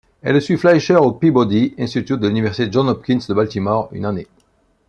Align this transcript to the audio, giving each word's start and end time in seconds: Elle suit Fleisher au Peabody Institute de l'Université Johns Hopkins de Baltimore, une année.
Elle 0.23 0.41
suit 0.41 0.57
Fleisher 0.57 0.95
au 0.95 1.11
Peabody 1.11 1.75
Institute 1.77 2.19
de 2.19 2.27
l'Université 2.27 2.71
Johns 2.71 2.89
Hopkins 2.89 3.19
de 3.29 3.33
Baltimore, 3.35 3.87
une 3.91 4.05
année. 4.05 4.25